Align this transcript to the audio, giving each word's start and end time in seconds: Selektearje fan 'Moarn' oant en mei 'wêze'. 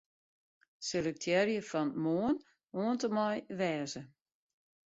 Selektearje 0.87 1.59
fan 1.67 1.89
'Moarn' 1.99 2.43
oant 2.79 3.05
en 3.07 3.11
mei 3.15 3.37
'wêze'. 3.57 4.03